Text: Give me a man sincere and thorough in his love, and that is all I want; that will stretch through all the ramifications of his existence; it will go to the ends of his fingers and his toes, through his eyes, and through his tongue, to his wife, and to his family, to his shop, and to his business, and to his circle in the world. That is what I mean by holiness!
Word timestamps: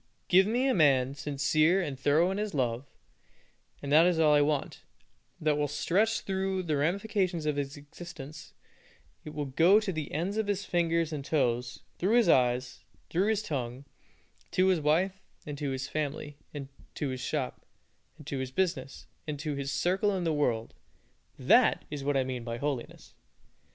Give 0.29 0.47
me 0.47 0.67
a 0.67 0.73
man 0.73 1.13
sincere 1.13 1.79
and 1.79 1.95
thorough 1.95 2.31
in 2.31 2.39
his 2.39 2.55
love, 2.55 2.87
and 3.83 3.91
that 3.91 4.07
is 4.07 4.17
all 4.17 4.33
I 4.33 4.41
want; 4.41 4.81
that 5.39 5.59
will 5.59 5.67
stretch 5.67 6.21
through 6.21 6.57
all 6.57 6.63
the 6.63 6.75
ramifications 6.77 7.45
of 7.45 7.55
his 7.55 7.77
existence; 7.77 8.55
it 9.23 9.35
will 9.35 9.45
go 9.45 9.79
to 9.79 9.91
the 9.93 10.11
ends 10.11 10.37
of 10.37 10.47
his 10.47 10.65
fingers 10.65 11.13
and 11.13 11.23
his 11.23 11.29
toes, 11.29 11.79
through 11.99 12.15
his 12.15 12.29
eyes, 12.29 12.83
and 12.89 13.09
through 13.11 13.27
his 13.27 13.43
tongue, 13.43 13.85
to 14.49 14.69
his 14.69 14.79
wife, 14.81 15.21
and 15.45 15.55
to 15.59 15.69
his 15.69 15.87
family, 15.87 16.35
to 16.95 17.09
his 17.09 17.21
shop, 17.21 17.63
and 18.17 18.25
to 18.25 18.39
his 18.39 18.49
business, 18.49 19.05
and 19.27 19.37
to 19.39 19.53
his 19.53 19.71
circle 19.71 20.17
in 20.17 20.23
the 20.23 20.33
world. 20.33 20.73
That 21.37 21.85
is 21.91 22.03
what 22.03 22.17
I 22.17 22.23
mean 22.23 22.43
by 22.43 22.57
holiness! 22.57 23.13